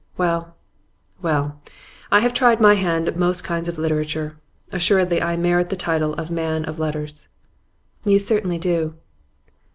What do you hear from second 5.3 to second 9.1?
merit the title of man of letters.' 'You certainly do.